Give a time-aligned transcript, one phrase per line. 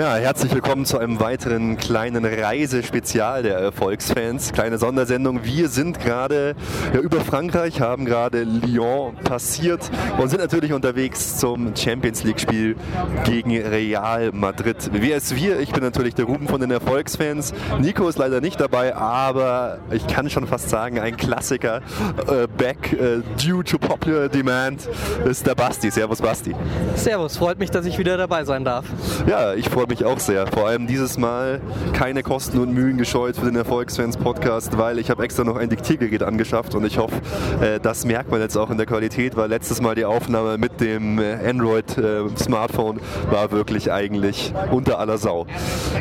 [0.00, 4.50] Ja, herzlich willkommen zu einem weiteren kleinen Reisespezial der Erfolgsfans.
[4.54, 5.44] Kleine Sondersendung.
[5.44, 6.56] Wir sind gerade
[6.94, 12.76] ja, über Frankreich, haben gerade Lyon passiert und sind natürlich unterwegs zum Champions League-Spiel
[13.24, 14.88] gegen Real Madrid.
[14.90, 15.60] Wer ist wir?
[15.60, 17.52] Ich bin natürlich der Ruben von den Erfolgsfans.
[17.78, 21.82] Nico ist leider nicht dabei, aber ich kann schon fast sagen, ein Klassiker.
[22.26, 24.88] Äh, back äh, due to popular demand
[25.26, 25.90] ist der Basti.
[25.90, 26.56] Servus Basti.
[26.94, 28.86] Servus, freut mich, dass ich wieder dabei sein darf.
[29.26, 30.46] Ja, ich freue mich auch sehr.
[30.46, 31.60] Vor allem dieses Mal
[31.92, 35.68] keine Kosten und Mühen gescheut für den Erfolgsfans Podcast, weil ich habe extra noch ein
[35.68, 37.16] Diktiergerät angeschafft und ich hoffe,
[37.60, 40.80] äh, das merkt man jetzt auch in der Qualität, weil letztes Mal die Aufnahme mit
[40.80, 42.20] dem äh, Android äh,
[43.30, 45.46] war wirklich eigentlich unter aller Sau.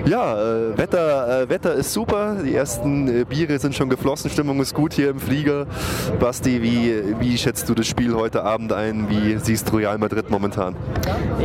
[0.06, 0.38] Ja,
[0.78, 2.38] Wetter, Wetter ist super.
[2.46, 4.30] Die ersten Biere sind schon geflossen.
[4.30, 5.66] Stimmung ist gut hier im Flieger.
[6.20, 9.10] Basti, wie, wie schätzt du das Spiel heute Abend ein?
[9.10, 10.76] Wie siehst du Real Madrid momentan?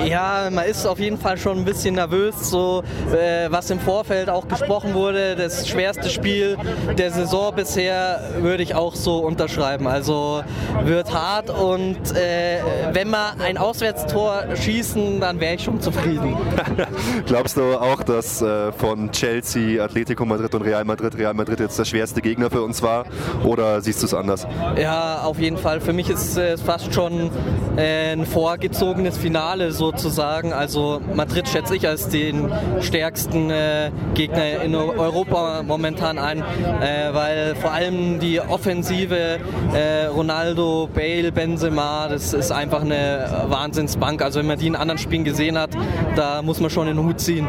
[0.05, 4.29] Ja, man ist auf jeden Fall schon ein bisschen nervös so äh, was im Vorfeld
[4.29, 6.56] auch gesprochen wurde, das schwerste Spiel
[6.97, 9.86] der Saison bisher, würde ich auch so unterschreiben.
[9.86, 10.42] Also
[10.84, 12.61] wird hart und äh,
[12.92, 16.36] wenn wir ein Auswärtstor schießen, dann wäre ich schon zufrieden.
[17.27, 21.78] Glaubst du auch, dass äh, von Chelsea, Atletico Madrid und Real Madrid Real Madrid jetzt
[21.78, 23.05] der schwerste Gegner für uns war?
[23.45, 24.47] Oder siehst du es anders?
[24.77, 25.80] Ja, auf jeden Fall.
[25.80, 27.30] Für mich ist es fast schon
[27.77, 30.53] äh, ein vorgezogenes Finale sozusagen.
[30.53, 37.55] Also Madrid schätze ich als den stärksten äh, Gegner in Europa momentan ein, äh, weil
[37.57, 39.39] vor allem die Offensive
[39.75, 44.23] äh, Ronaldo, Bale, Benzema, das ist einfach eine Wahnsinnsbank.
[44.23, 45.70] Also wenn man die in anderen Spielen gesehen hat,
[46.15, 47.48] da muss man schon den Hut ziehen.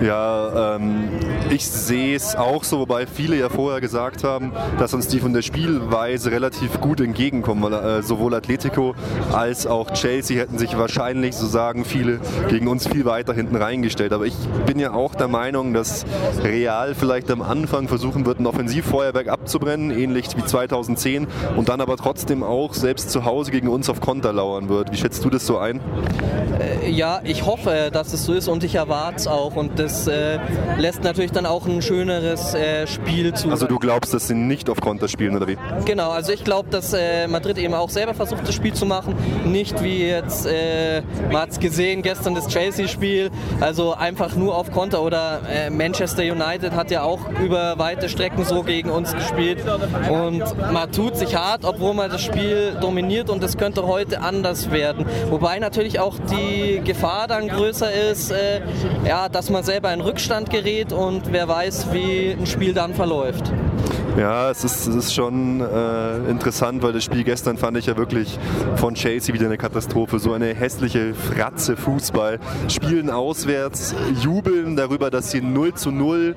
[0.00, 1.08] Ja, ähm,
[1.54, 5.32] ich sehe es auch so, wobei viele ja vorher gesagt haben, dass uns die von
[5.32, 8.94] der Spielweise relativ gut entgegenkommen, weil äh, sowohl Atletico
[9.32, 14.12] als auch Chelsea hätten sich wahrscheinlich, so sagen viele, gegen uns viel weiter hinten reingestellt.
[14.12, 14.34] Aber ich
[14.66, 16.04] bin ja auch der Meinung, dass
[16.42, 21.96] Real vielleicht am Anfang versuchen wird, ein Offensivfeuerwerk abzubrennen, ähnlich wie 2010, und dann aber
[21.96, 24.90] trotzdem auch selbst zu Hause gegen uns auf Konter lauern wird.
[24.90, 25.80] Wie schätzt du das so ein?
[26.58, 29.56] Äh, ja, ich hoffe, dass es so ist und ich erwarte es auch.
[29.56, 30.38] Und das äh,
[30.78, 33.50] lässt natürlich dann auch ein schöneres äh, Spiel zu.
[33.50, 35.56] Also du glaubst, dass sie nicht auf Konter spielen oder wie?
[35.84, 39.14] Genau, also ich glaube, dass äh, Madrid eben auch selber versucht, das Spiel zu machen.
[39.44, 44.70] Nicht wie jetzt, äh, man hat es gesehen, gestern das Chelsea-Spiel, also einfach nur auf
[44.72, 45.02] Konter.
[45.02, 49.58] Oder äh, Manchester United hat ja auch über weite Strecken so gegen uns gespielt.
[50.10, 54.70] Und man tut sich hart, obwohl man das Spiel dominiert und es könnte heute anders
[54.70, 55.06] werden.
[55.30, 58.60] Wobei natürlich auch die Gefahr dann größer ist, äh,
[59.06, 63.52] ja, dass man selber in Rückstand gerät und wer weiß, wie ein Spiel dann verläuft.
[64.16, 67.96] Ja, es ist, es ist schon äh, interessant, weil das Spiel gestern fand ich ja
[67.96, 68.38] wirklich
[68.76, 70.20] von Chelsea wieder eine Katastrophe.
[70.20, 72.38] So eine hässliche Fratze Fußball.
[72.68, 73.92] Spielen auswärts,
[74.22, 76.36] jubeln darüber, dass sie 0 zu 0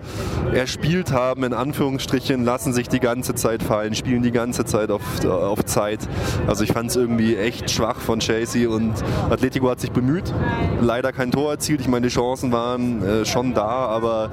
[0.55, 5.23] erspielt haben, in Anführungsstrichen, lassen sich die ganze Zeit fallen, spielen die ganze Zeit auf,
[5.23, 5.99] auf Zeit.
[6.47, 8.95] Also ich fand es irgendwie echt schwach von Chelsea und
[9.29, 10.33] Atletico hat sich bemüht,
[10.81, 11.81] leider kein Tor erzielt.
[11.81, 14.31] Ich meine, die Chancen waren äh, schon da, aber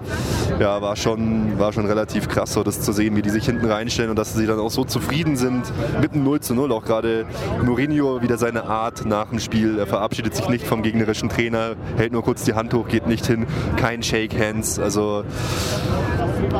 [0.58, 3.66] ja, war schon, war schon relativ krass, so das zu sehen, wie die sich hinten
[3.66, 5.64] reinstellen und dass sie dann auch so zufrieden sind
[6.00, 6.72] mit einem 0 zu 0.
[6.72, 7.26] Auch gerade
[7.62, 9.78] Mourinho wieder seine Art nach dem Spiel.
[9.78, 13.26] Er verabschiedet sich nicht vom gegnerischen Trainer, hält nur kurz die Hand hoch, geht nicht
[13.26, 13.46] hin,
[13.76, 14.78] kein Shake Hands.
[14.78, 15.24] Also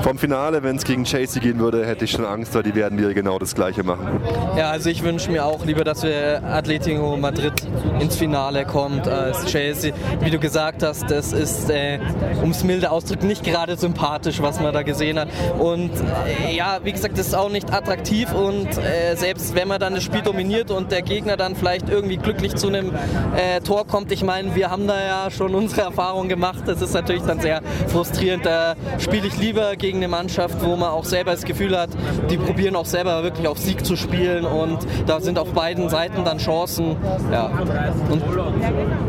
[0.02, 2.98] vom Finale, wenn es gegen Chelsea gehen würde, hätte ich schon Angst, weil die werden
[2.98, 4.20] wieder genau das Gleiche machen.
[4.56, 7.52] Ja, also ich wünsche mir auch lieber, dass wir Atletico Madrid
[8.00, 9.92] ins Finale kommt als Chelsea.
[10.20, 11.98] Wie du gesagt hast, das ist, äh,
[12.42, 15.28] um es milde auszudrücken, nicht gerade sympathisch, was man da gesehen hat.
[15.58, 19.80] Und äh, ja, wie gesagt, das ist auch nicht attraktiv und äh, selbst wenn man
[19.80, 22.92] dann das Spiel dominiert und der Gegner dann vielleicht irgendwie glücklich zu einem
[23.36, 26.94] äh, Tor kommt, ich meine, wir haben da ja schon unsere Erfahrungen gemacht, das ist
[26.94, 28.46] natürlich dann sehr frustrierend.
[28.46, 31.90] Da spiele ich lieber gegen eine Mannschaft, wo man auch selber das Gefühl hat,
[32.30, 36.24] die probieren auch selber wirklich auf Sieg zu spielen und da sind auf beiden Seiten
[36.24, 36.96] dann Chancen.
[37.30, 37.50] Ja.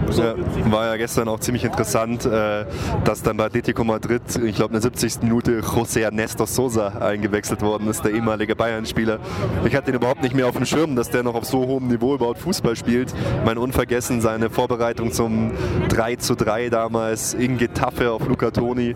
[0.09, 0.23] So.
[0.23, 0.35] Ja,
[0.71, 2.66] war ja gestern auch ziemlich interessant, äh,
[3.03, 5.23] dass dann bei Atletico Madrid, ich glaube in der 70.
[5.23, 9.19] Minute, José Ernesto Sosa eingewechselt worden ist, der ehemalige Bayern-Spieler.
[9.66, 11.87] Ich hatte ihn überhaupt nicht mehr auf dem Schirm, dass der noch auf so hohem
[11.87, 13.13] Niveau überhaupt Fußball spielt.
[13.45, 15.51] Mein unvergessen seine Vorbereitung zum
[15.90, 18.95] 3 zu 3 damals in Getafe auf Luca Toni.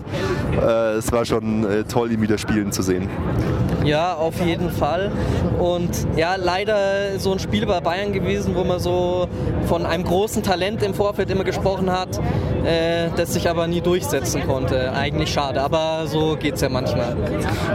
[0.61, 3.09] Äh, es war schon äh, toll, ihn wieder spielen zu sehen.
[3.83, 5.11] Ja, auf jeden Fall.
[5.57, 9.27] Und ja, leider so ein Spiel bei Bayern gewesen, wo man so
[9.67, 12.19] von einem großen Talent im Vorfeld immer gesprochen hat,
[12.65, 14.91] äh, das sich aber nie durchsetzen konnte.
[14.93, 17.15] Eigentlich schade, aber so geht es ja manchmal.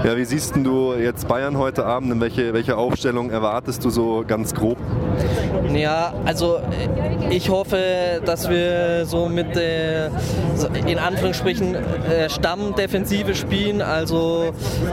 [0.04, 2.12] Ja, wie siehst du jetzt Bayern heute Abend?
[2.12, 4.78] In welche, welche Aufstellung erwartest du so ganz grob?
[5.74, 6.58] Ja, also
[7.30, 10.06] ich hoffe, dass wir so mit äh,
[10.86, 14.52] in Anführungsstrichen äh, Stammdefensive spielen, also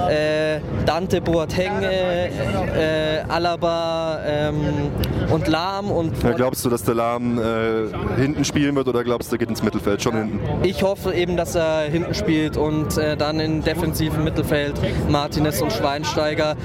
[0.10, 4.92] äh, Dante Boateng, äh, äh, Alaba ähm,
[5.32, 5.92] und Lahm.
[5.92, 9.40] Und ja, glaubst du, dass der Lahm äh, hinten spielen wird oder glaubst du, er
[9.40, 10.40] geht ins Mittelfeld schon hinten?
[10.64, 14.74] Ich hoffe eben, dass er hinten spielt und dann im defensiven Mittelfeld
[15.10, 16.56] Martinez und Schweinsteiger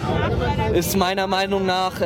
[0.75, 2.01] ist meiner Meinung nach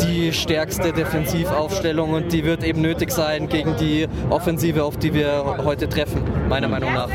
[0.00, 5.56] die stärkste Defensivaufstellung und die wird eben nötig sein gegen die Offensive, auf die wir
[5.64, 7.08] heute treffen, meiner Meinung nach.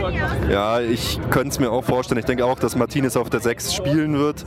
[0.50, 2.20] Ja, ich könnte es mir auch vorstellen.
[2.20, 4.46] Ich denke auch, dass Martinez auf der 6 spielen wird.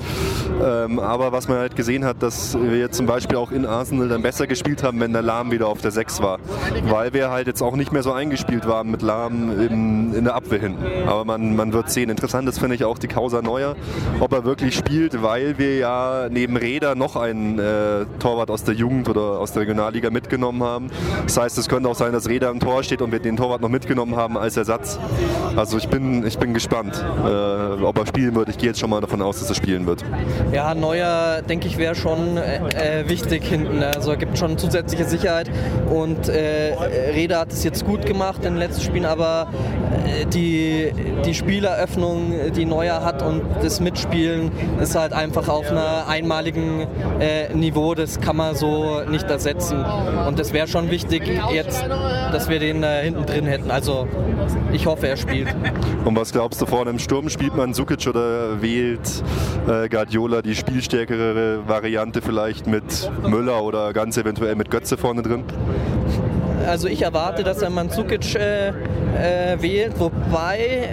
[0.63, 4.23] Ähm, aber was man halt gesehen hat, dass wir zum Beispiel auch in Arsenal dann
[4.23, 6.39] besser gespielt haben, wenn der Lahm wieder auf der 6 war.
[6.85, 10.35] Weil wir halt jetzt auch nicht mehr so eingespielt waren mit Lahm in, in der
[10.35, 10.85] Abwehr hinten.
[11.07, 12.11] Aber man, man wird sehen.
[12.11, 13.77] Interessant ist, finde ich, auch die Causa Neuer,
[14.21, 18.75] ob er wirklich spielt, weil wir ja neben Räder noch einen äh, Torwart aus der
[18.75, 20.91] Jugend oder aus der Regionalliga mitgenommen haben.
[21.25, 23.61] Das heißt, es könnte auch sein, dass Räder im Tor steht und wir den Torwart
[23.61, 24.99] noch mitgenommen haben als Ersatz.
[25.57, 28.49] Also ich bin, ich bin gespannt, äh, ob er spielen wird.
[28.49, 30.05] Ich gehe jetzt schon mal davon aus, dass er spielen wird.
[30.53, 33.83] Ja, Neuer, denke ich, wäre schon äh, äh wichtig hinten.
[33.83, 35.51] Also gibt schon zusätzliche Sicherheit
[35.91, 36.75] und äh,
[37.15, 39.49] Reda hat es jetzt gut gemacht in den letzten Spielen, aber
[40.07, 40.93] äh, die,
[41.25, 44.51] die Spieleröffnung, die Neuer hat und das Mitspielen
[44.81, 46.87] ist halt einfach auf einer einmaligen
[47.21, 47.95] äh, Niveau.
[47.95, 49.85] Das kann man so nicht ersetzen.
[50.27, 51.23] Und es wäre schon wichtig
[51.53, 51.85] jetzt,
[52.33, 53.71] dass wir den äh, hinten drin hätten.
[53.71, 54.07] Also
[54.73, 55.49] ich hoffe, er spielt.
[56.05, 59.23] Und was glaubst du, vorne im Sturm spielt man Sukic oder wählt
[59.67, 65.45] äh, Guardiola die spielstärkere Variante vielleicht mit Müller oder ganz eventuell mit Götze vorne drin?
[66.67, 68.73] Also ich erwarte, dass er Mandzukic äh, äh,
[69.61, 70.89] wählt, wobei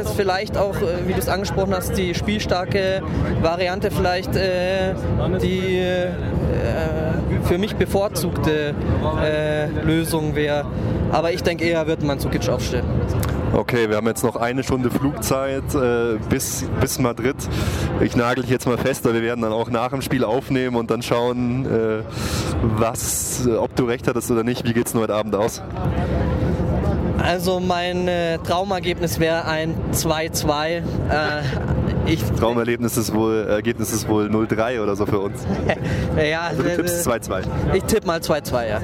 [0.00, 3.02] es vielleicht auch, äh, wie du es angesprochen hast, die spielstarke
[3.42, 4.94] Variante vielleicht äh,
[5.42, 6.08] die äh,
[7.42, 8.74] für mich bevorzugte
[9.22, 10.64] äh, Lösung wäre.
[11.12, 12.86] Aber ich denke eher, wird Mandzukic aufstellen.
[13.52, 17.36] Okay, wir haben jetzt noch eine Stunde Flugzeit äh, bis, bis Madrid.
[18.00, 20.76] Ich nagel dich jetzt mal fest, aber wir werden dann auch nach dem Spiel aufnehmen
[20.76, 22.02] und dann schauen, äh,
[22.62, 24.64] was, ob du recht hattest oder nicht.
[24.64, 25.62] Wie geht es heute Abend aus?
[27.22, 30.66] Also mein äh, Traumergebnis wäre ein 2-2.
[30.66, 30.82] Äh,
[32.06, 35.46] ich, Traumerlebnis ist wohl, Ergebnis ist wohl 0-3 oder so für uns.
[36.16, 37.42] ja, also du tippst 2-2.
[37.74, 38.80] Ich tippe mal 2-2, ja.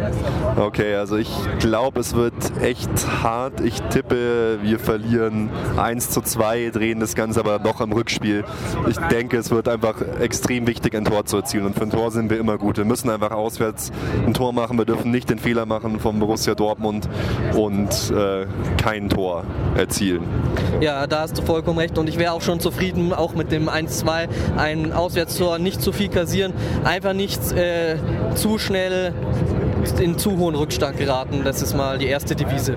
[0.58, 2.34] Okay, also ich glaube, es wird
[2.64, 3.60] echt hart.
[3.60, 8.44] Ich tippe, wir verlieren 1 zu 2, drehen das Ganze aber noch im Rückspiel.
[8.88, 11.66] Ich denke, es wird einfach extrem wichtig, ein Tor zu erzielen.
[11.66, 12.78] Und für ein Tor sind wir immer gut.
[12.78, 13.92] Wir müssen einfach auswärts
[14.26, 14.78] ein Tor machen.
[14.78, 17.06] Wir dürfen nicht den Fehler machen vom Borussia Dortmund
[17.54, 18.46] und äh,
[18.78, 19.44] kein Tor
[19.76, 20.22] erzielen.
[20.80, 21.98] Ja, da hast du vollkommen recht.
[21.98, 26.08] Und ich wäre auch schon zufrieden, auch mit dem 1-2 ein Auswärtstor nicht zu viel
[26.08, 27.96] kassieren, einfach nicht äh,
[28.34, 29.12] zu schnell
[30.00, 31.42] in zu hohen Rückstand geraten.
[31.44, 32.76] Das ist mal die erste Devise.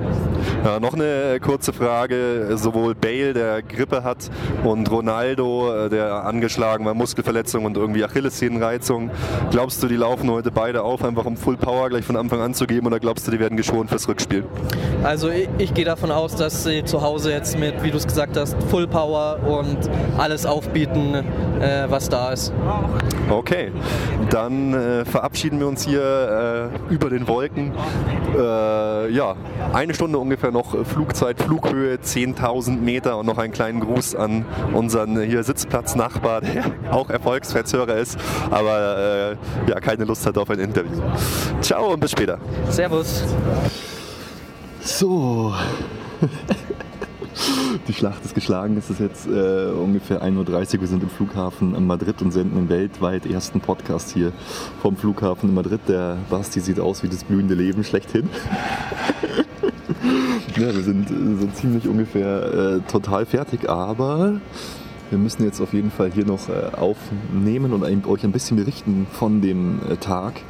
[0.63, 2.57] Ja, noch eine kurze Frage.
[2.57, 4.29] Sowohl Bale, der Grippe hat,
[4.63, 9.11] und Ronaldo, äh, der angeschlagen war, Muskelverletzung und irgendwie Achillessehnenreizung.
[9.51, 12.53] Glaubst du, die laufen heute beide auf, einfach um Full Power gleich von Anfang an
[12.53, 14.43] zu geben oder glaubst du, die werden geschont fürs Rückspiel?
[15.03, 18.07] Also ich, ich gehe davon aus, dass sie zu Hause jetzt mit, wie du es
[18.07, 19.77] gesagt hast, Full Power und
[20.17, 21.15] alles aufbieten,
[21.59, 22.51] äh, was da ist.
[23.29, 23.71] Okay,
[24.29, 27.73] dann äh, verabschieden wir uns hier äh, über den Wolken.
[28.35, 29.35] Äh, ja,
[29.71, 35.21] eine Stunde ungefähr noch Flugzeit, Flughöhe 10.000 Meter und noch einen kleinen Gruß an unseren
[35.21, 38.17] hier Sitzplatznachbar, der auch Erfolgsverzöger ist,
[38.49, 40.99] aber äh, ja, keine Lust hat auf ein Interview.
[41.61, 42.39] Ciao und bis später.
[42.69, 43.23] Servus.
[44.81, 45.53] So.
[47.85, 48.77] Die Schlacht ist geschlagen.
[48.77, 50.81] Es ist jetzt äh, ungefähr 1.30 Uhr.
[50.81, 54.31] Wir sind im Flughafen in Madrid und senden den weltweit ersten Podcast hier
[54.81, 55.81] vom Flughafen in Madrid.
[55.87, 58.29] Der Basti sieht aus wie das blühende Leben schlechthin.
[60.55, 64.39] ja, wir sind so ziemlich ungefähr äh, total fertig, aber
[65.09, 69.07] wir müssen jetzt auf jeden Fall hier noch äh, aufnehmen und euch ein bisschen berichten
[69.11, 70.41] von dem äh, Tag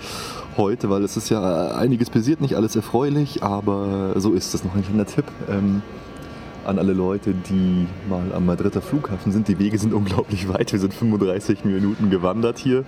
[0.56, 4.64] heute, weil es ist ja einiges passiert, nicht alles erfreulich, aber so ist es.
[4.64, 5.26] Noch ein kleiner Tipp.
[5.50, 5.82] Ähm,
[6.68, 9.48] an alle Leute, die mal am Madrider Flughafen sind.
[9.48, 10.72] Die Wege sind unglaublich weit.
[10.72, 12.84] Wir sind 35 Minuten gewandert hier.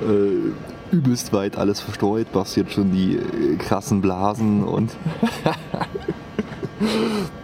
[0.00, 2.32] Äh, übelst weit alles verstreut.
[2.32, 4.92] Basti jetzt schon die äh, krassen Blasen und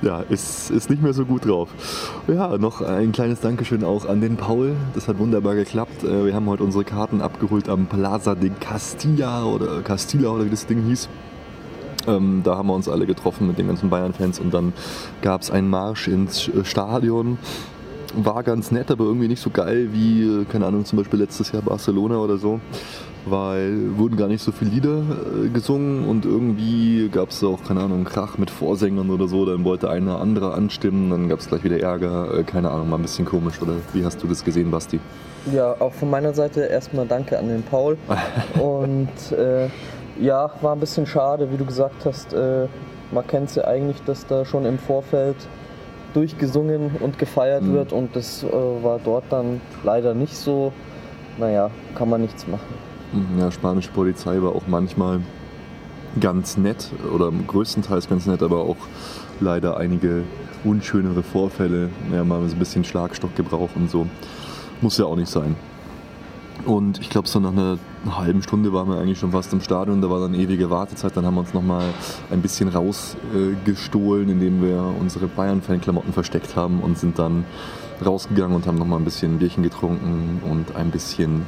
[0.02, 1.68] ja, ist, ist nicht mehr so gut drauf.
[2.26, 4.76] Ja, noch ein kleines Dankeschön auch an den Paul.
[4.94, 6.04] Das hat wunderbar geklappt.
[6.04, 10.50] Äh, wir haben heute unsere Karten abgeholt am Plaza de Castilla oder Castilla oder wie
[10.50, 11.08] das Ding hieß.
[12.06, 14.72] Ähm, da haben wir uns alle getroffen mit den ganzen Bayern-Fans und dann
[15.22, 17.38] gab es einen Marsch ins Stadion.
[18.14, 21.62] War ganz nett, aber irgendwie nicht so geil wie, keine Ahnung, zum Beispiel letztes Jahr
[21.62, 22.60] Barcelona oder so
[23.30, 25.02] weil wurden gar nicht so viele Lieder
[25.44, 29.64] äh, gesungen und irgendwie gab es auch, keine Ahnung, Krach mit Vorsängern oder so, dann
[29.64, 33.02] wollte einer andere anstimmen, dann gab es gleich wieder Ärger, äh, keine Ahnung, mal ein
[33.02, 35.00] bisschen komisch, oder wie hast du das gesehen, Basti?
[35.52, 37.96] Ja, auch von meiner Seite erstmal danke an den Paul
[38.60, 39.68] und äh,
[40.20, 42.66] ja, war ein bisschen schade, wie du gesagt hast, äh,
[43.12, 45.36] man kennt ja eigentlich, dass da schon im Vorfeld
[46.14, 47.74] durchgesungen und gefeiert mhm.
[47.74, 50.72] wird und das äh, war dort dann leider nicht so.
[51.38, 52.74] Naja, kann man nichts machen.
[53.38, 55.20] Ja, spanische Polizei war auch manchmal
[56.20, 58.76] ganz nett oder größtenteils ganz nett, aber auch
[59.40, 60.24] leider einige
[60.64, 61.90] unschönere Vorfälle.
[62.12, 64.06] Ja, mal ein bisschen Schlagstockgebrauch und so.
[64.80, 65.54] Muss ja auch nicht sein.
[66.66, 70.00] Und ich glaube, so nach einer halben Stunde waren wir eigentlich schon fast im Stadion.
[70.00, 71.16] Da war dann ewige Wartezeit.
[71.16, 71.84] Dann haben wir uns nochmal
[72.30, 77.44] ein bisschen rausgestohlen, indem wir unsere Bayern-Fan-Klamotten versteckt haben und sind dann
[78.04, 81.46] rausgegangen und haben nochmal ein bisschen Bierchen getrunken und ein bisschen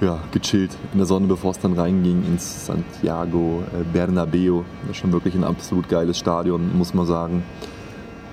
[0.00, 4.64] ja, gechillt in der Sonne, bevor es dann reinging ins Santiago äh, Bernabeo.
[4.82, 7.44] Das ist schon wirklich ein absolut geiles Stadion, muss man sagen.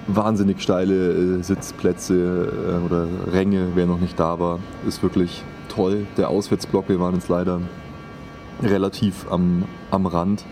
[0.07, 2.51] Wahnsinnig steile äh, Sitzplätze
[2.81, 6.05] äh, oder Ränge, wer noch nicht da war, ist wirklich toll.
[6.17, 7.61] Der Auswärtsblock, wir waren jetzt leider
[8.61, 10.43] relativ am, am Rand.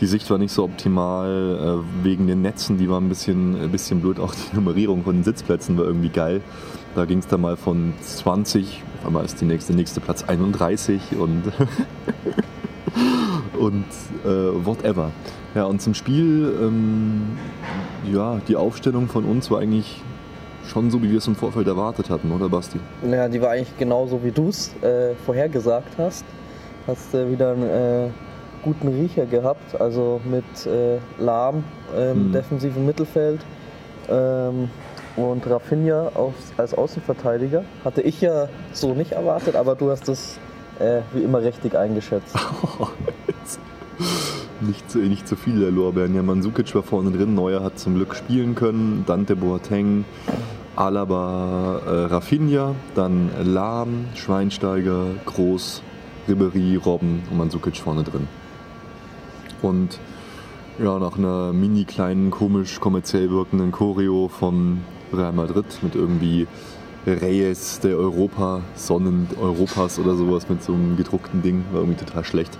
[0.00, 3.70] Die Sicht war nicht so optimal äh, wegen den Netzen, die waren ein bisschen, ein
[3.70, 4.20] bisschen blöd.
[4.20, 6.42] Auch die Nummerierung von den Sitzplätzen war irgendwie geil.
[6.94, 11.00] Da ging es dann mal von 20 auf einmal ist die nächste, nächste Platz 31
[11.18, 11.44] und,
[13.58, 13.84] und
[14.24, 14.28] äh,
[14.64, 15.12] whatever.
[15.54, 17.38] Ja, und zum Spiel, ähm,
[18.12, 20.02] ja, die Aufstellung von uns war eigentlich
[20.68, 22.78] schon so, wie wir es im Vorfeld erwartet hatten, oder Basti?
[23.08, 26.24] Ja, die war eigentlich genauso, wie du es äh, vorhergesagt hast.
[26.86, 28.08] Hast äh, wieder einen äh,
[28.62, 31.64] guten Riecher gehabt, also mit äh, Lahm
[31.96, 32.32] im mhm.
[32.32, 33.40] defensiven Mittelfeld.
[34.08, 34.70] Ähm,
[35.18, 36.12] und Rafinha
[36.56, 37.64] als Außenverteidiger.
[37.84, 40.38] Hatte ich ja so nicht erwartet, aber du hast es
[40.78, 42.36] äh, wie immer richtig eingeschätzt.
[44.60, 46.14] nicht, zu, nicht zu viel der Lorbeeren.
[46.14, 50.04] Ja, Mansukic war vorne drin, Neuer hat zum Glück spielen können, Dante Boateng,
[50.78, 55.82] Alaba, äh, Rafinha, dann Lahm, Schweinsteiger, Groß,
[56.28, 58.28] Ribery, Robben und Mansukic vorne drin.
[59.60, 59.98] Und
[60.78, 64.82] ja, nach einer mini kleinen, komisch kommerziell wirkenden Choreo von
[65.12, 66.46] Real Madrid mit irgendwie
[67.06, 72.22] Reyes der Europa, Sonnen Europas oder sowas mit so einem gedruckten Ding, war irgendwie total
[72.22, 72.56] schlecht.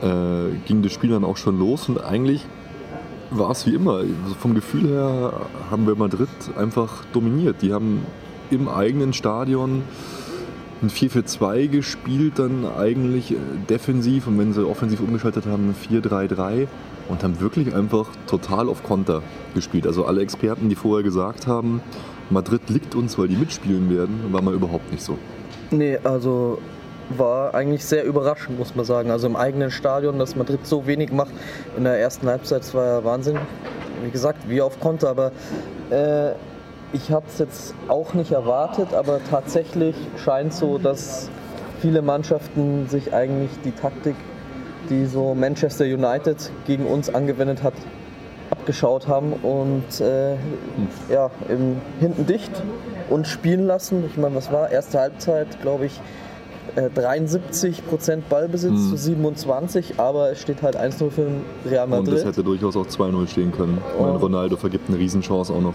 [0.00, 2.46] Äh, ging das Spiel dann auch schon los und eigentlich
[3.38, 3.96] war es wie immer.
[3.96, 5.32] Also vom Gefühl her
[5.70, 7.56] haben wir Madrid einfach dominiert.
[7.62, 8.06] Die haben
[8.50, 9.82] im eigenen Stadion
[10.82, 13.34] ein 4-4-2 gespielt, dann eigentlich
[13.68, 16.66] defensiv und wenn sie offensiv umgeschaltet haben, ein 4-3-3
[17.08, 19.22] und haben wirklich einfach total auf Konter
[19.54, 19.86] gespielt.
[19.86, 21.80] Also alle Experten, die vorher gesagt haben,
[22.30, 25.18] Madrid liegt uns, weil die mitspielen werden, war mal überhaupt nicht so.
[25.70, 26.58] Nee, also
[27.10, 29.10] war eigentlich sehr überraschend, muss man sagen.
[29.10, 31.32] Also im eigenen Stadion, dass Madrid so wenig macht
[31.76, 33.38] in der ersten Halbzeit, war ja Wahnsinn.
[34.02, 35.32] Wie gesagt, wie auf Konter, aber
[35.90, 36.32] äh,
[36.92, 41.30] ich habe es jetzt auch nicht erwartet, aber tatsächlich scheint so, dass
[41.80, 44.16] viele Mannschaften sich eigentlich die Taktik
[44.88, 47.74] die so Manchester United gegen uns angewendet hat,
[48.50, 50.34] abgeschaut haben und äh,
[51.10, 52.50] ja, im, hinten dicht
[53.08, 54.04] und spielen lassen.
[54.06, 54.70] Ich meine, was war?
[54.70, 56.00] Erste Halbzeit, glaube ich,
[56.76, 58.90] äh, 73% Ballbesitz mhm.
[58.90, 61.26] zu 27, aber es steht halt 1-0 für
[61.68, 62.08] Real Madrid.
[62.08, 63.78] Und das hätte durchaus auch 2-0 stehen können.
[63.98, 65.74] Und Ronaldo vergibt eine Riesenchance auch noch.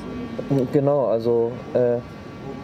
[0.71, 1.97] Genau, also äh,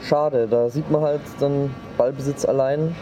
[0.01, 0.47] schade.
[0.49, 2.95] Da sieht man halt dann Ballbesitz allein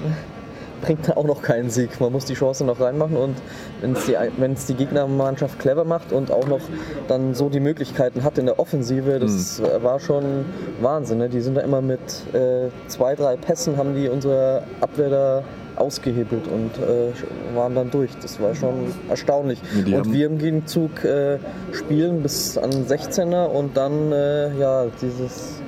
[0.81, 1.99] bringt auch noch keinen Sieg.
[1.99, 3.35] Man muss die Chance noch reinmachen und
[3.81, 6.61] wenn es die, die Gegnermannschaft clever macht und auch noch
[7.07, 9.83] dann so die Möglichkeiten hat in der Offensive, das mhm.
[9.83, 10.45] war schon
[10.81, 11.19] Wahnsinn.
[11.19, 11.29] Ne?
[11.29, 11.99] Die sind da immer mit
[12.33, 15.43] äh, zwei, drei Pässen haben die unsere Abwehr da
[15.75, 18.11] ausgehebelt und äh, waren dann durch.
[18.21, 19.59] Das war schon erstaunlich.
[19.85, 21.39] Die und wir im Gegenzug äh,
[21.71, 25.60] spielen bis an 16er und dann äh, ja dieses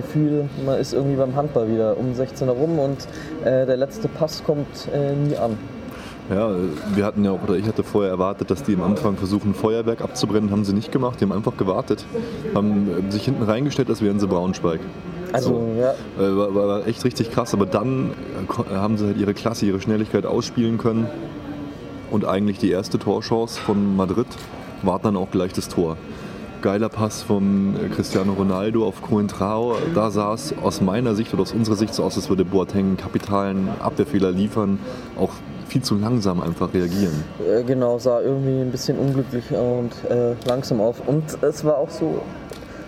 [0.00, 3.06] Gefühl, man ist irgendwie beim Handball wieder um 16 herum und
[3.44, 5.56] äh, der letzte Pass kommt äh, nie an.
[6.30, 6.50] Ja,
[6.94, 10.02] wir hatten ja auch, oder ich hatte vorher erwartet, dass die am Anfang versuchen, Feuerwerk
[10.02, 10.50] abzubrennen.
[10.50, 12.04] Haben sie nicht gemacht, die haben einfach gewartet.
[12.54, 14.80] Haben sich hinten reingestellt, als wären sie Braunschweig.
[15.32, 15.80] Also, so.
[15.80, 15.92] ja.
[16.22, 18.12] Äh, war, war, echt richtig krass, aber dann
[18.70, 21.08] äh, haben sie halt ihre Klasse, ihre Schnelligkeit ausspielen können.
[22.10, 24.26] Und eigentlich die erste Torchance von Madrid
[24.82, 25.96] war dann auch gleich das Tor.
[26.62, 29.76] Geiler Pass von äh, Cristiano Ronaldo auf Coentrao.
[29.94, 32.86] Da sah es aus meiner Sicht oder aus unserer Sicht so aus, als würde Boateng
[32.86, 34.78] einen kapitalen Abwehrfehler liefern.
[35.18, 35.30] Auch
[35.68, 37.24] viel zu langsam einfach reagieren.
[37.46, 41.06] Äh, genau, sah irgendwie ein bisschen unglücklich und äh, langsam auf.
[41.06, 42.22] Und es war auch so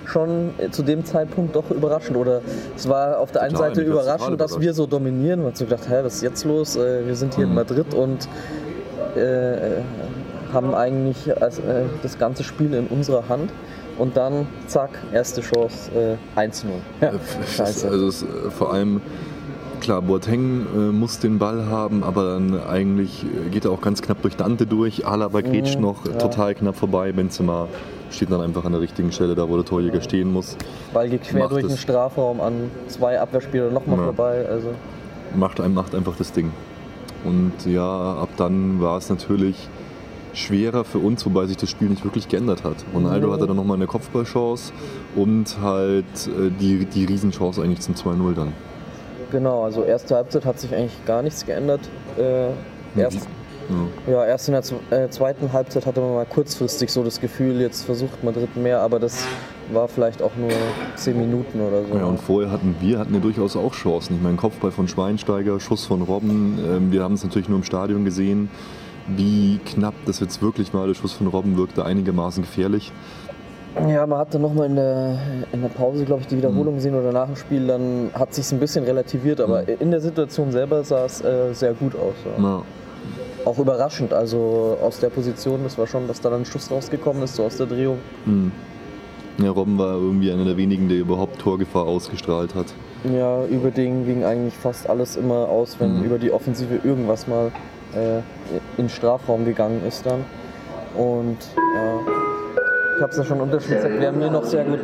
[0.06, 2.16] schon zu dem Zeitpunkt doch überraschend.
[2.16, 2.40] Oder
[2.76, 5.40] es war auf der einen Total, Seite überraschend, dass wir so dominieren.
[5.40, 6.76] Man hat so gedacht, hä, was ist jetzt los?
[6.76, 7.52] Äh, wir sind hier mhm.
[7.52, 8.28] in Madrid und
[9.16, 9.78] äh,
[10.52, 11.34] haben eigentlich äh,
[12.02, 13.50] das ganze Spiel in unserer Hand.
[13.98, 15.90] Und dann, zack, erste Chance,
[16.36, 16.64] äh, 1-0.
[17.02, 17.12] Ja,
[17.46, 17.88] scheiße.
[17.88, 18.24] Also es,
[18.56, 19.02] vor allem
[19.80, 24.20] Klar, Boateng äh, muss den Ball haben, aber dann eigentlich geht er auch ganz knapp
[24.20, 25.06] durch Dante durch.
[25.06, 26.12] Alaba grätscht mhm, noch ja.
[26.12, 27.12] total knapp vorbei.
[27.12, 27.66] Benzema
[28.10, 30.56] steht dann einfach an der richtigen Stelle, da wo der Torjäger stehen muss.
[30.92, 34.04] Ball geht quer macht durch den Strafraum an zwei Abwehrspieler nochmal ja.
[34.04, 34.46] vorbei.
[34.48, 34.68] Also.
[35.34, 36.52] Macht, macht einfach das Ding.
[37.24, 39.68] Und ja, ab dann war es natürlich
[40.34, 42.76] schwerer für uns, wobei sich das Spiel nicht wirklich geändert hat.
[42.94, 44.72] Ronaldo hatte dann nochmal eine Kopfballchance
[45.16, 48.52] und halt äh, die, die Riesenchance eigentlich zum 2-0 dann.
[49.30, 51.80] Genau, also erste Halbzeit hat sich eigentlich gar nichts geändert.
[52.18, 52.48] Äh,
[53.00, 53.28] erst,
[54.06, 54.12] ja.
[54.12, 54.24] ja.
[54.26, 58.24] erst in der äh, zweiten Halbzeit hatte man mal kurzfristig so das Gefühl, jetzt versucht
[58.24, 59.24] Madrid mehr, aber das
[59.72, 60.50] war vielleicht auch nur
[60.96, 61.96] zehn Minuten oder so.
[61.96, 64.16] Ja, und vorher hatten wir hatten ja durchaus auch Chancen.
[64.16, 66.58] Ich meine, Kopfball von Schweinsteiger, Schuss von Robben.
[66.66, 68.50] Ähm, wir haben es natürlich nur im Stadion gesehen,
[69.06, 70.86] wie knapp das jetzt wirklich mal.
[70.86, 72.92] Der Schuss von Robben wirkte einigermaßen gefährlich.
[73.88, 75.18] Ja, man hat dann nochmal in der,
[75.52, 76.78] in der Pause, glaube ich, die Wiederholung mhm.
[76.78, 79.76] gesehen oder nach dem Spiel, dann hat sich ein bisschen relativiert, aber mhm.
[79.78, 82.14] in der Situation selber sah es äh, sehr gut aus.
[82.36, 82.42] Ja.
[82.42, 82.62] Ja.
[83.44, 87.22] Auch überraschend, also aus der Position, das war schon, dass da dann ein Schuss rausgekommen
[87.22, 87.98] ist, so aus der Drehung.
[88.26, 88.52] Mhm.
[89.38, 92.66] Ja, Robben war irgendwie einer der wenigen, der überhaupt Torgefahr ausgestrahlt hat.
[93.04, 96.04] Ja, über den ging eigentlich fast alles immer aus, wenn mhm.
[96.04, 97.50] über die Offensive irgendwas mal
[97.94, 98.18] äh,
[98.76, 100.24] in den Strafraum gegangen ist dann.
[100.96, 102.12] Und ja,
[103.00, 104.80] ich habe es ja schon unterschiedlich gesagt, wäre mir noch sehr gut.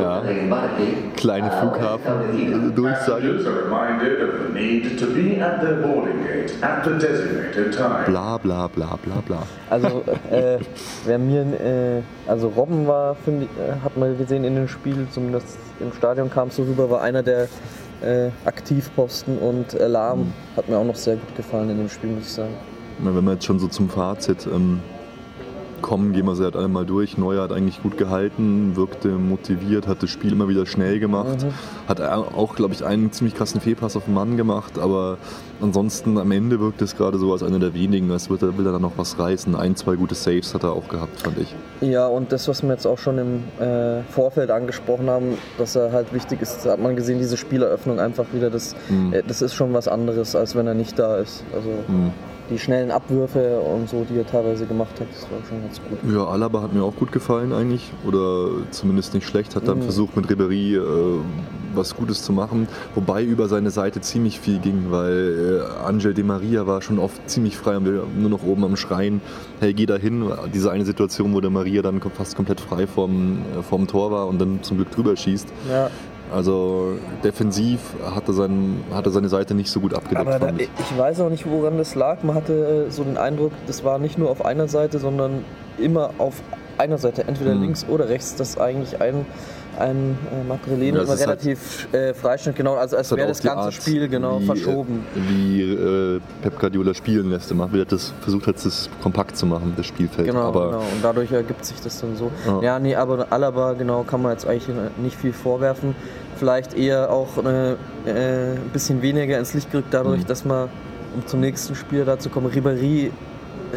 [0.00, 0.22] ja.
[1.16, 3.34] Kleine Flughafen, Durchsage.
[8.06, 9.42] Bla bla bla bla bla.
[9.68, 10.58] Also äh,
[11.04, 15.06] wer mir, äh, also Robben war, finde ich, äh, hat man gesehen in dem Spiel,
[15.10, 17.48] zumindest im Stadion kam es so rüber, war einer der
[18.02, 20.32] äh, Aktivposten und Alarm mhm.
[20.56, 22.54] hat mir auch noch sehr gut gefallen in dem Spiel, muss ich sagen.
[22.98, 24.80] Wenn wir jetzt schon so zum Fazit ähm,
[25.82, 27.18] kommen, gehen wir sie halt alle mal durch.
[27.18, 31.42] Neuer hat eigentlich gut gehalten, wirkte motiviert, hat das Spiel immer wieder schnell gemacht.
[31.42, 31.88] Mhm.
[31.88, 35.18] Hat auch, glaube ich, einen ziemlich krassen Fehlpass auf den Mann gemacht, aber
[35.60, 38.66] ansonsten am Ende wirkt es gerade so als einer der wenigen, als würde er, will
[38.66, 39.54] er dann noch was reißen.
[39.54, 41.54] Ein, zwei gute Saves hat er auch gehabt, fand ich.
[41.80, 45.92] Ja, und das, was wir jetzt auch schon im äh, Vorfeld angesprochen haben, dass er
[45.92, 49.12] halt wichtig ist, hat man gesehen, diese Spieleröffnung einfach wieder, das, mhm.
[49.12, 51.44] äh, das ist schon was anderes, als wenn er nicht da ist.
[51.54, 52.12] Also, mhm
[52.52, 55.98] die schnellen Abwürfe und so, die er teilweise gemacht hat, das war schon ganz gut.
[56.12, 59.56] Ja, Alaba hat mir auch gut gefallen eigentlich oder zumindest nicht schlecht.
[59.56, 59.82] Hat dann mhm.
[59.82, 61.20] versucht mit Ribéry äh,
[61.74, 66.22] was Gutes zu machen, wobei über seine Seite ziemlich viel ging, weil äh, Angel Di
[66.22, 69.20] Maria war schon oft ziemlich frei und wir nur noch oben am Schreien,
[69.60, 70.30] hey, geh da hin.
[70.54, 74.28] Diese eine Situation, wo der Maria dann fast komplett frei vom, äh, vom Tor war
[74.28, 75.48] und dann zum Glück drüber schießt.
[75.70, 75.90] Ja.
[76.32, 77.80] Also defensiv
[78.14, 80.26] hat er, sein, hat er seine Seite nicht so gut abgedeckt.
[80.26, 82.22] Aber da, ich weiß auch nicht, woran das lag.
[82.22, 85.44] Man hatte äh, so den Eindruck, das war nicht nur auf einer Seite, sondern
[85.78, 86.42] immer auf
[86.78, 87.62] einer Seite, entweder mhm.
[87.62, 89.26] links oder rechts, dass eigentlich ein,
[89.78, 93.74] ein äh, Makrelene ja, relativ halt, äh, freistand, genau, also als wäre das ganze Art,
[93.74, 95.04] Spiel genau wie, verschoben.
[95.14, 99.46] Wie äh, Pep Guardiola spielen lässt immer, wie er das versucht hat, das kompakt zu
[99.46, 100.28] machen, das Spielfeld.
[100.28, 100.78] Genau, aber genau.
[100.78, 102.30] und dadurch ergibt sich das dann so.
[102.46, 102.62] Ja.
[102.62, 105.94] ja, nee, aber Alaba, genau, kann man jetzt eigentlich nicht viel vorwerfen
[106.42, 107.76] vielleicht eher auch äh, äh,
[108.56, 110.26] ein bisschen weniger ins Licht gerückt, dadurch, mhm.
[110.26, 110.68] dass man,
[111.14, 113.12] um zum nächsten Spiel dazu kommen, Ribéry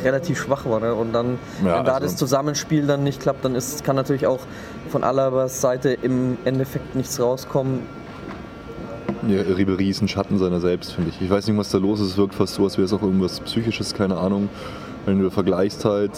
[0.03, 0.79] relativ schwach war.
[0.79, 0.93] Ne?
[0.93, 4.27] Und dann, ja, wenn da also das Zusammenspiel dann nicht klappt, dann ist, kann natürlich
[4.27, 4.39] auch
[4.89, 7.81] von Alabas Seite im Endeffekt nichts rauskommen.
[9.27, 11.21] Ja, Ribéry ist ein Schatten seiner selbst, finde ich.
[11.21, 12.09] Ich weiß nicht, was da los ist.
[12.09, 14.49] Es wirkt fast so, als wäre es auch irgendwas Psychisches, keine Ahnung.
[15.05, 16.11] Wenn du vergleichst halt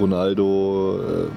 [0.00, 1.28] Ronaldo, äh,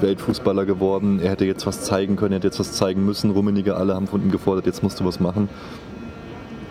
[0.00, 1.20] Weltfußballer geworden.
[1.20, 3.30] Er hätte jetzt was zeigen können, er hätte jetzt was zeigen müssen.
[3.30, 5.48] Rummenige alle haben von ihm gefordert, jetzt musst du was machen.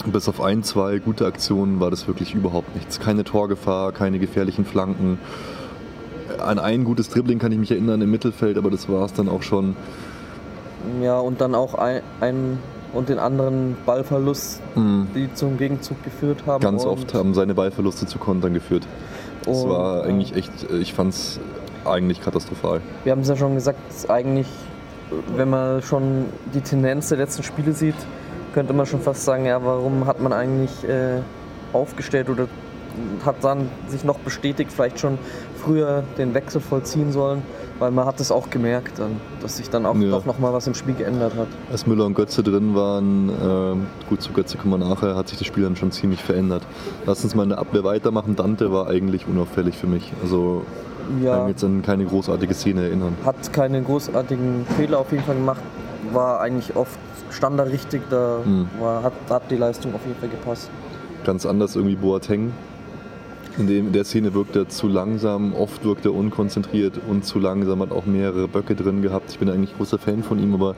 [0.05, 2.99] Bis auf ein, zwei gute Aktionen war das wirklich überhaupt nichts.
[2.99, 5.19] Keine Torgefahr, keine gefährlichen Flanken.
[6.39, 9.29] An ein gutes Dribbling kann ich mich erinnern im Mittelfeld, aber das war es dann
[9.29, 9.75] auch schon.
[11.01, 12.59] Ja, und dann auch ein, ein
[12.93, 15.07] und den anderen Ballverlust, mhm.
[15.13, 16.61] die zum Gegenzug geführt haben.
[16.61, 18.87] Ganz oft haben seine Ballverluste zu Kontern geführt.
[19.43, 21.39] Das war eigentlich echt, ich fand es
[21.83, 22.81] eigentlich katastrophal.
[23.03, 24.47] Wir haben es ja schon gesagt, eigentlich,
[25.35, 27.95] wenn man schon die Tendenz der letzten Spiele sieht,
[28.55, 31.19] könnte man schon fast sagen, ja, warum hat man eigentlich äh,
[31.73, 32.47] aufgestellt oder
[33.25, 35.17] hat dann sich noch bestätigt, vielleicht schon
[35.57, 37.41] früher den Wechsel vollziehen sollen,
[37.79, 40.09] weil man hat es auch gemerkt, dann, dass sich dann auch ja.
[40.09, 41.49] doch noch mal was im Spiel geändert hat.
[41.69, 45.37] Als Müller und Götze drin waren, äh, gut zu Götze kommen wir nachher, hat sich
[45.37, 46.63] das Spiel dann schon ziemlich verändert.
[47.05, 48.37] Lass uns mal in der Abwehr weitermachen.
[48.37, 50.13] Dante war eigentlich unauffällig für mich.
[50.21, 50.63] Also
[51.21, 51.39] ja.
[51.39, 53.17] kann jetzt an keine großartige Szene erinnern.
[53.25, 55.61] Hat keine großartigen Fehler auf jeden Fall gemacht,
[56.13, 56.97] war eigentlich oft
[57.35, 58.67] standardrichtig, da mhm.
[58.79, 60.69] war, hat, hat die Leistung auf jeden Fall gepasst.
[61.23, 62.53] Ganz anders irgendwie Boateng.
[63.57, 67.39] In, dem, in der Szene wirkt er zu langsam, oft wirkt er unkonzentriert und zu
[67.39, 69.31] langsam, hat auch mehrere Böcke drin gehabt.
[69.31, 70.75] Ich bin eigentlich großer Fan von ihm, aber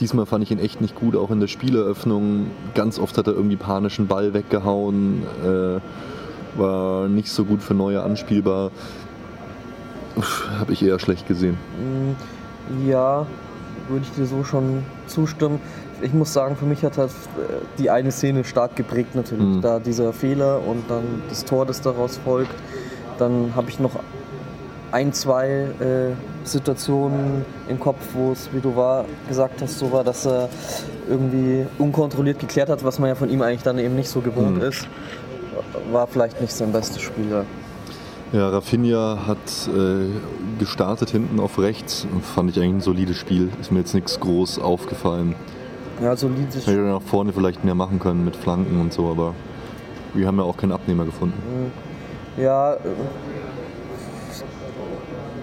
[0.00, 2.46] diesmal fand ich ihn echt nicht gut, auch in der Spieleröffnung.
[2.74, 8.02] Ganz oft hat er irgendwie panischen Ball weggehauen, äh, war nicht so gut für Neue
[8.02, 8.72] anspielbar.
[10.58, 11.56] Habe ich eher schlecht gesehen.
[12.86, 13.26] Ja,
[13.88, 15.60] würde ich dir so schon zustimmen.
[16.00, 17.12] Ich muss sagen, für mich hat halt
[17.78, 19.56] die eine Szene stark geprägt natürlich.
[19.56, 19.60] Mhm.
[19.60, 22.54] Da dieser Fehler und dann das Tor, das daraus folgt.
[23.18, 23.92] Dann habe ich noch
[24.90, 30.04] ein, zwei äh, Situationen im Kopf, wo es, wie du war, gesagt hast, so war,
[30.04, 30.48] dass er
[31.08, 34.56] irgendwie unkontrolliert geklärt hat, was man ja von ihm eigentlich dann eben nicht so gewohnt
[34.56, 34.62] mhm.
[34.62, 34.86] ist.
[35.90, 37.30] War vielleicht nicht sein bestes Spiel.
[37.30, 37.44] Ja.
[38.32, 39.36] Ja, Rafinha hat
[39.68, 40.06] äh,
[40.58, 42.06] gestartet hinten auf rechts.
[42.34, 43.50] Fand ich eigentlich ein solides Spiel.
[43.60, 45.34] Ist mir jetzt nichts groß aufgefallen.
[46.02, 49.34] Ja, solides Hätte nach vorne vielleicht mehr machen können mit Flanken und so, aber
[50.14, 51.34] wir haben ja auch keinen Abnehmer gefunden.
[51.46, 52.42] Mhm.
[52.42, 52.78] Ja, äh,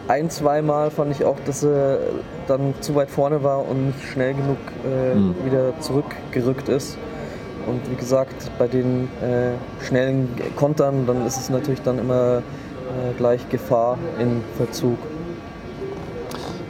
[0.08, 2.00] ein, zweimal fand ich auch, dass er
[2.48, 5.36] dann zu weit vorne war und nicht schnell genug äh, mhm.
[5.46, 6.98] wieder zurückgerückt ist.
[7.68, 9.52] Und wie gesagt, bei den äh,
[9.86, 12.42] schnellen Kontern, dann ist es natürlich dann immer
[12.90, 14.98] äh, gleich Gefahr in Verzug.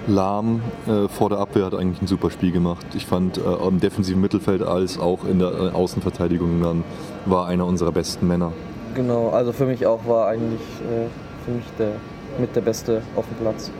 [0.07, 2.85] Lahm äh, vor der Abwehr hat eigentlich ein super Spiel gemacht.
[2.95, 6.83] Ich fand äh, im defensiven Mittelfeld als auch in der äh, Außenverteidigung dann
[7.25, 8.51] war einer unserer besten Männer.
[8.95, 11.07] Genau, also für mich auch war eigentlich äh,
[11.45, 11.91] für mich der
[12.39, 13.71] mit der Beste auf dem Platz.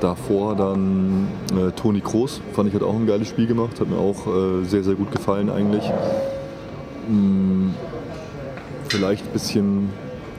[0.00, 3.98] Davor dann äh, Toni Kroos, fand ich hat auch ein geiles Spiel gemacht, hat mir
[3.98, 5.84] auch äh, sehr, sehr gut gefallen eigentlich.
[7.06, 7.74] Hm,
[8.88, 9.90] vielleicht ein bisschen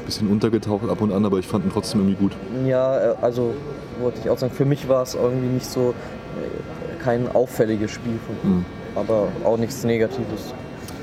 [0.05, 2.31] bisschen untergetaucht ab und an, aber ich fand ihn trotzdem irgendwie gut.
[2.65, 3.53] Ja, äh, also
[4.01, 8.19] wollte ich auch sagen, für mich war es irgendwie nicht so äh, kein auffälliges Spiel
[8.25, 8.65] von mhm.
[8.95, 10.53] aber auch nichts Negatives.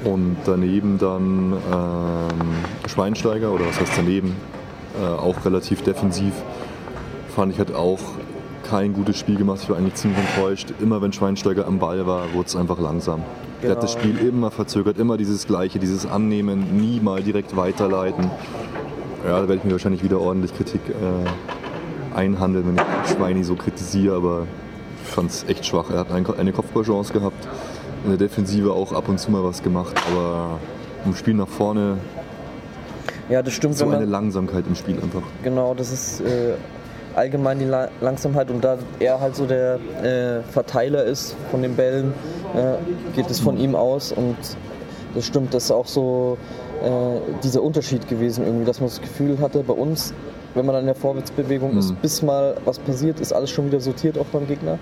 [0.04, 4.34] Und daneben dann ähm, Schweinsteiger, oder was heißt daneben,
[5.00, 6.32] äh, auch relativ defensiv,
[7.34, 8.00] fand ich hat auch
[8.68, 9.60] kein gutes Spiel gemacht.
[9.62, 10.72] Ich war eigentlich ziemlich enttäuscht.
[10.80, 13.22] Immer wenn Schweinsteiger am Ball war, wurde es einfach langsam.
[13.60, 13.60] Genau.
[13.62, 14.16] Der hat das genau.
[14.16, 18.30] Spiel immer verzögert, immer dieses Gleiche, dieses Annehmen, nie mal direkt weiterleiten.
[19.24, 23.54] Ja, da werde ich mir wahrscheinlich wieder ordentlich Kritik äh, einhandeln, wenn ich Schweini so
[23.54, 24.46] kritisiere, aber
[25.04, 25.90] ich fand es echt schwach.
[25.90, 27.48] Er hat eine Kopfballchance gehabt,
[28.04, 30.59] in der Defensive auch ab und zu mal was gemacht, aber
[31.04, 31.98] im Spiel nach vorne
[33.30, 35.22] ja, das stimmt, so eine Langsamkeit im Spiel einfach.
[35.44, 36.54] Genau, das ist äh,
[37.14, 41.76] allgemein die La Langsamkeit und da er halt so der äh, Verteiler ist von den
[41.76, 42.12] Bällen,
[42.54, 43.61] äh, geht es von mhm.
[43.61, 44.37] ihm aus und
[45.14, 46.38] das stimmt, das ist auch so
[46.82, 50.14] äh, dieser Unterschied gewesen, irgendwie, dass man das Gefühl hatte, bei uns,
[50.54, 51.78] wenn man dann in der Vorwärtsbewegung mhm.
[51.78, 54.78] ist, bis mal was passiert, ist alles schon wieder sortiert auch beim Gegner.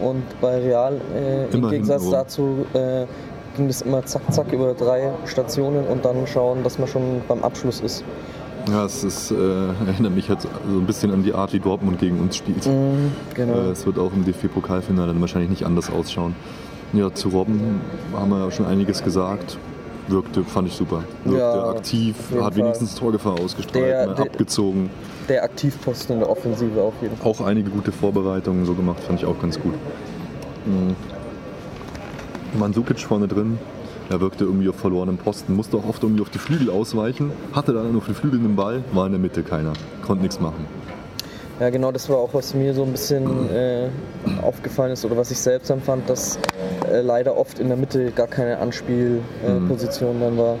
[0.00, 3.06] Und bei Real äh, im Gegensatz dazu äh,
[3.56, 7.42] ging das immer zack, zack über drei Stationen und dann schauen, dass man schon beim
[7.44, 8.02] Abschluss ist.
[8.70, 9.34] Ja, es ist, äh,
[9.86, 12.66] erinnert mich halt so ein bisschen an die Art, wie Dortmund gegen uns spielt.
[12.66, 13.54] Mm, genau.
[13.54, 16.34] Äh, es wird auch im DFB-Pokalfinale dann wahrscheinlich nicht anders ausschauen.
[16.92, 17.80] Ja, zu Robben
[18.14, 19.58] haben wir ja schon einiges gesagt
[20.08, 21.04] wirkte, fand ich super.
[21.24, 24.90] Wirkte ja, aktiv, hat wenigstens Torgefahr ausgestrahlt, der, ne, abgezogen.
[25.28, 27.30] Der Aktivposten in der Offensive auf jeden Fall.
[27.30, 29.74] Auch einige gute Vorbereitungen so gemacht, fand ich auch ganz gut.
[30.66, 30.94] Mhm.
[32.58, 33.58] Mandzukic vorne drin,
[34.10, 37.72] er wirkte irgendwie auf verlorenem Posten, musste auch oft irgendwie auf die Flügel ausweichen, hatte
[37.72, 40.66] dann nur auf den Flügeln den Ball, war in der Mitte keiner, konnte nichts machen.
[41.60, 43.88] Ja, genau, das war auch, was mir so ein bisschen äh,
[44.42, 46.38] aufgefallen ist oder was ich selbst empfand, dass
[46.90, 50.56] äh, leider oft in der Mitte gar keine Anspielposition äh, dann war.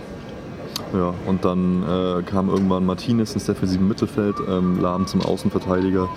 [0.92, 6.08] Ja, und dann äh, kam irgendwann Martinez ins defensive Mittelfeld, ähm, Lahm zum Außenverteidiger.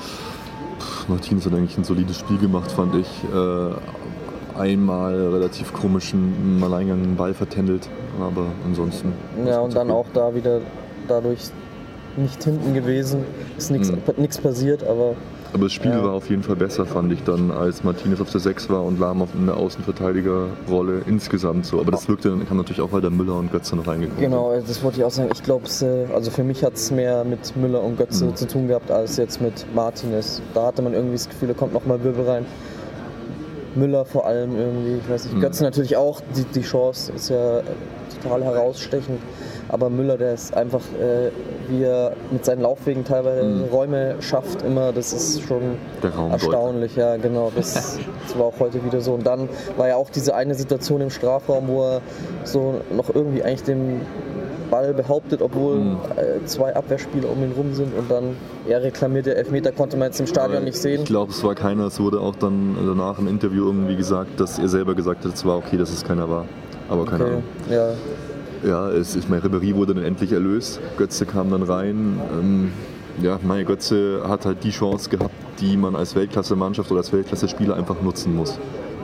[0.77, 3.07] Puh, Martinez hat eigentlich ein solides Spiel gemacht, fand ich.
[3.33, 9.13] Äh, einmal relativ komischen Alleingang Ball vertändelt, aber ansonsten.
[9.45, 10.61] Ja, und dann auch da wieder
[11.07, 11.39] dadurch
[12.17, 13.23] nicht hinten gewesen.
[13.57, 14.43] Ist nichts mhm.
[14.43, 15.15] passiert, aber.
[15.53, 16.03] Aber das Spiel ja.
[16.03, 18.99] war auf jeden Fall besser, fand ich dann, als Martinez auf der 6 war und
[18.99, 21.79] Lahm auf einer Außenverteidigerrolle insgesamt so.
[21.79, 24.53] Aber das wirkte dann, kam natürlich auch, weil der Müller und Götze noch reingekommen Genau,
[24.55, 25.29] das wollte ich auch sagen.
[25.31, 28.35] Ich glaube, äh, also für mich hat es mehr mit Müller und Götze mhm.
[28.35, 30.41] zu tun gehabt, als jetzt mit Martinez.
[30.53, 32.45] Da hatte man irgendwie das Gefühl, da kommt nochmal Wirbel rein.
[33.75, 34.97] Müller vor allem irgendwie.
[34.97, 37.61] Ich weiß nicht, Götze natürlich auch, die, die Chance ist ja
[38.21, 39.19] total herausstechend.
[39.69, 41.29] Aber Müller, der ist einfach, äh,
[41.69, 45.77] wie er mit seinen Laufwegen teilweise Räume schafft, immer, das ist schon
[46.31, 46.95] erstaunlich.
[46.95, 47.51] Ja, genau.
[47.55, 49.13] Das, das war auch heute wieder so.
[49.13, 52.01] Und dann war ja auch diese eine Situation im Strafraum, wo er
[52.43, 54.01] so noch irgendwie eigentlich den
[54.69, 58.35] Ball behauptet, obwohl äh, zwei Abwehrspieler um ihn rum sind und dann
[58.67, 61.01] er reklamiert, der Elfmeter konnte man jetzt im Stadion nicht sehen.
[61.03, 61.85] Ich glaube, es war keiner.
[61.85, 65.45] Es wurde auch dann danach im Interview irgendwie gesagt, dass er selber gesagt hat, es
[65.45, 66.45] war okay, dass es keiner war.
[66.89, 67.31] Aber keine Okay.
[67.33, 67.43] Ahnung.
[67.69, 67.89] Ja,
[68.65, 70.79] Ja, es, ich meine, Ribéry wurde dann endlich erlöst.
[70.97, 72.19] Götze kam dann rein.
[72.37, 72.71] Ähm,
[73.21, 77.75] ja, meine Götze hat halt die Chance gehabt, die man als Weltklasse-Mannschaft oder als Weltklasse-Spieler
[77.75, 78.59] einfach nutzen muss.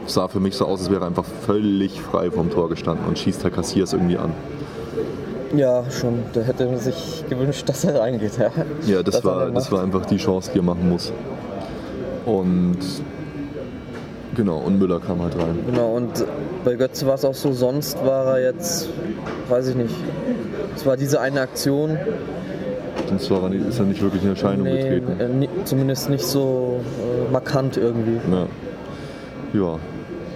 [0.05, 3.07] Es sah für mich so aus, als wäre er einfach völlig frei vom Tor gestanden
[3.07, 4.33] und schießt halt Cassias irgendwie an.
[5.55, 6.19] ja, schon.
[6.33, 8.37] Da hätte man sich gewünscht, dass er reingeht.
[8.37, 8.51] Ja,
[8.85, 11.13] Ja, das, Dass war, das war einfach die Chance, die er machen muss.
[12.25, 12.77] Und
[14.35, 15.59] genau, und Müller kam halt rein.
[15.65, 16.25] Genau, und
[16.63, 18.89] bei Götze war es auch so, sonst war er jetzt,
[19.49, 19.95] weiß ich nicht,
[20.75, 21.97] es war diese eine Aktion,
[23.07, 25.43] Sonst war er nicht, ist er nicht wirklich in Erscheinung nee, getreten.
[25.43, 26.79] äh, zumindest nicht so
[27.27, 28.19] äh, markant irgendwie.
[28.31, 28.47] Ja.
[29.61, 29.79] ja,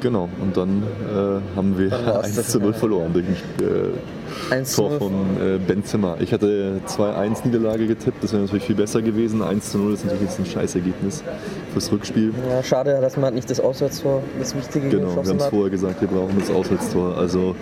[0.01, 0.29] genau.
[0.41, 2.77] Und dann äh, haben wir Dann war's 1 das, zu 0 ja.
[2.77, 3.89] verloren durch ein äh,
[4.49, 4.99] 1 zu Tor 0.
[4.99, 6.17] von äh, Benzema.
[6.19, 9.41] Ich hatte 2-1 Niederlage getippt, das wäre natürlich viel besser gewesen.
[9.41, 11.23] 1 zu 0 ist natürlich jetzt ein Scheißergebnis
[11.73, 12.33] fürs Rückspiel.
[12.49, 15.49] Ja, schade, dass man nicht das Auswärtstor, das Wichtige Genau, wir geschossen haben es hat.
[15.51, 17.17] vorher gesagt, wir brauchen das Auswärtstor.
[17.17, 17.55] Also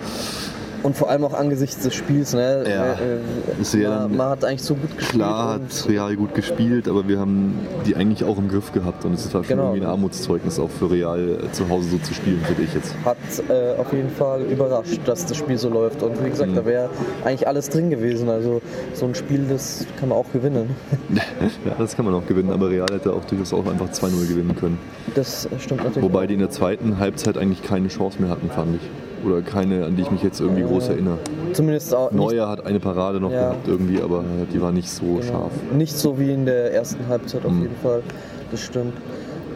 [0.86, 2.32] Und vor allem auch angesichts des Spiels.
[2.32, 2.64] Ne?
[2.68, 2.92] Ja.
[2.92, 5.20] Äh, ja man, man hat eigentlich so gut gespielt.
[5.20, 9.04] klar hat Real gut gespielt, aber wir haben die eigentlich auch im Griff gehabt.
[9.04, 9.70] Und es war schon Genau.
[9.70, 12.94] irgendwie ein Armutszeugnis auch für Real äh, zu Hause so zu spielen, finde ich jetzt.
[13.04, 13.16] hat
[13.48, 16.04] äh, auf jeden Fall überrascht, dass das Spiel so läuft.
[16.04, 16.54] Und wie gesagt, Mhm.
[16.54, 16.88] da wäre
[17.24, 18.28] eigentlich alles drin gewesen.
[18.28, 18.62] Also
[18.94, 20.70] so ein Spiel, das kann man auch gewinnen.
[21.66, 24.54] Ja, das kann man auch gewinnen, aber Real hätte auch durchaus auch einfach 2-0 gewinnen
[24.54, 24.78] können.
[25.16, 26.04] Das stimmt natürlich.
[26.04, 28.82] Wobei die in der zweiten Halbzeit eigentlich keine Chance mehr hatten, fand ich.
[29.24, 31.18] Oder keine, an die ich mich jetzt irgendwie groß erinnere.
[31.52, 33.48] Zumindest auch Neuer hat eine Parade noch Ja.
[33.50, 35.52] gehabt irgendwie, aber die war nicht so genau, scharf.
[35.74, 37.62] nicht so wie in der ersten Halbzeit auf Mhm.
[37.62, 38.02] jeden Fall.
[38.50, 38.92] Das stimmt.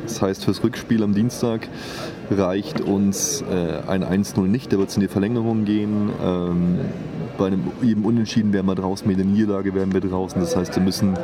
[0.07, 1.69] Das heißt, fürs Rückspiel am Dienstag
[2.31, 6.11] reicht uns äh, ein 1-0 nicht, da wird es in die Verlängerung gehen.
[6.25, 6.79] Ähm,
[7.39, 10.41] bei einem eben Unentschieden wären wir draußen, mit der Niederlage wären wir draußen.
[10.41, 11.15] Das heißt, wir müssen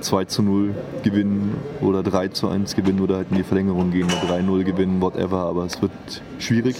[0.00, 4.06] 2 zu 0 gewinnen oder 3 zu 1 gewinnen oder halt in die Verlängerung gehen
[4.06, 5.38] oder 3-0 gewinnen, whatever.
[5.46, 5.90] Aber es wird
[6.38, 6.76] schwierig.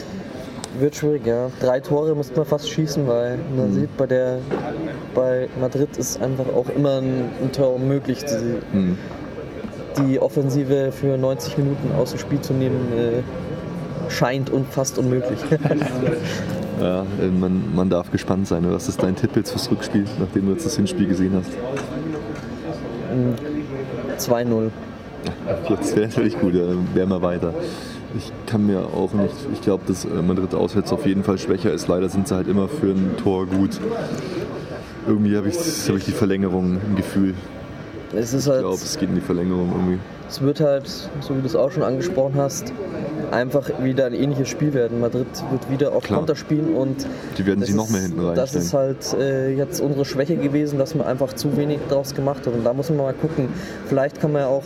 [0.78, 1.50] Wird schwierig, ja.
[1.60, 3.74] Drei Tore müsste man fast schießen, weil man Mhm.
[3.74, 4.38] sieht, bei, der,
[5.14, 8.24] bei Madrid ist einfach auch immer ein, ein Tor möglich.
[8.24, 8.98] Die, Hm.
[9.98, 15.38] die Offensive für 90 Minuten aus dem Spiel zu nehmen, äh, scheint und fast unmöglich.
[16.80, 18.64] Ja, äh, man, man darf gespannt sein.
[18.70, 21.50] Was ist dein Tipp jetzt fürs Rückspiel, nachdem du jetzt das Hinspiel gesehen hast?
[24.28, 24.70] 2-0.
[25.68, 27.52] Jetzt wäre natürlich gut, dann wären wir weiter.
[28.16, 31.72] Ich kann mir auch nicht, ich glaube, dass äh, Madrid auswärts auf jeden Fall schwächer
[31.72, 31.88] ist.
[31.88, 33.78] Leider sind sie halt immer für ein Tor gut.
[35.06, 35.56] Irgendwie habe ich,
[35.88, 37.34] hab ich die Verlängerung im Gefühl.
[38.14, 39.98] Es ist Ich halt, glaube, es geht in die Verlängerung irgendwie.
[40.28, 40.88] es wird halt,
[41.20, 42.72] so wie du es auch schon angesprochen hast,
[43.30, 45.00] einfach wieder ein ähnliches Spiel werden.
[45.00, 46.20] Madrid wird wieder auf Klar.
[46.20, 50.06] Konter spielen und Die werden sich noch mehr hinten Das ist halt äh, jetzt unsere
[50.06, 52.54] Schwäche gewesen, dass man einfach zu wenig draus gemacht hat.
[52.54, 53.48] Und da muss man mal gucken.
[53.86, 54.64] Vielleicht kann man ja auch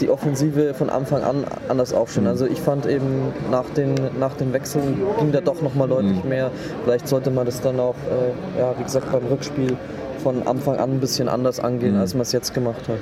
[0.00, 2.24] die Offensive von Anfang an anders aufstellen.
[2.26, 2.30] Mhm.
[2.30, 6.28] Also ich fand eben nach den, nach den Wechseln ging da doch nochmal deutlich Mhm.
[6.28, 6.50] mehr.
[6.84, 9.76] Vielleicht sollte man das dann auch, äh, ja, wie gesagt, beim Rückspiel
[10.22, 12.00] von Anfang an ein bisschen anders angehen, Mhm.
[12.00, 12.98] als man es jetzt gemacht hat.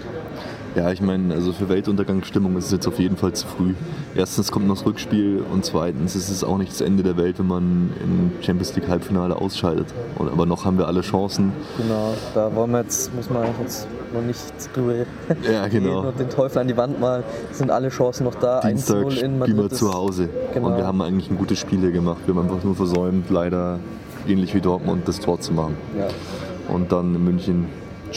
[0.74, 3.74] Ja, ich meine, also für Weltuntergangsstimmung ist es jetzt auf jeden Fall zu früh.
[4.16, 7.38] Erstens kommt noch das Rückspiel und zweitens ist es auch nicht das Ende der Welt,
[7.38, 9.86] wenn man im Champions League Halbfinale ausscheidet.
[10.16, 11.52] Und, aber noch haben wir alle Chancen.
[11.76, 14.42] Genau, da wollen wir jetzt, muss man jetzt noch nicht
[14.74, 14.94] drüber
[15.48, 16.08] Ja, genau.
[16.08, 17.22] und den Teufel an die Wand malen.
[17.52, 18.60] Sind alle Chancen noch da.
[18.60, 19.56] Dienstag 1-0 in Madrid.
[19.56, 20.28] wir zu Hause.
[20.54, 20.68] Genau.
[20.68, 22.22] Und wir haben eigentlich ein gutes Spiel hier gemacht.
[22.26, 23.78] Wir haben einfach nur versäumt, leider
[24.26, 25.76] ähnlich wie Dortmund, das Tor zu machen.
[25.96, 26.08] Ja.
[26.74, 27.66] Und dann in München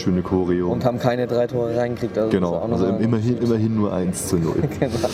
[0.00, 0.70] schöne Choreo.
[0.70, 2.16] Und haben keine drei Tore reingekriegt.
[2.18, 4.54] Also genau, also immerhin, immerhin nur 1 zu 0.
[4.80, 5.08] Genau.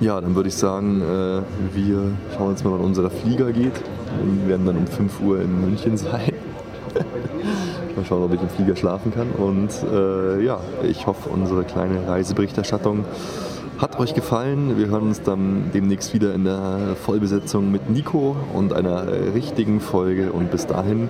[0.00, 1.42] Ja, dann würde ich sagen, äh,
[1.74, 3.72] wir schauen jetzt mal, wann unser Flieger geht.
[4.42, 6.32] Wir werden dann um 5 Uhr in München sein.
[7.98, 9.30] mal schauen, ob ich im Flieger schlafen kann.
[9.30, 13.04] Und äh, ja, ich hoffe, unsere kleine Reiseberichterstattung
[13.78, 14.76] hat euch gefallen.
[14.76, 20.32] Wir hören uns dann demnächst wieder in der Vollbesetzung mit Nico und einer richtigen Folge.
[20.32, 21.08] Und bis dahin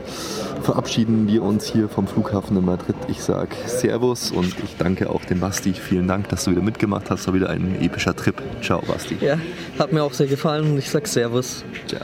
[0.62, 2.96] verabschieden wir uns hier vom Flughafen in Madrid.
[3.08, 5.72] Ich sage Servus und ich danke auch dem Basti.
[5.72, 7.26] Vielen Dank, dass du wieder mitgemacht hast.
[7.26, 8.36] War wieder ein epischer Trip.
[8.62, 9.16] Ciao, Basti.
[9.20, 9.38] Ja,
[9.78, 11.64] hat mir auch sehr gefallen und ich sag Servus.
[11.86, 12.02] Ciao.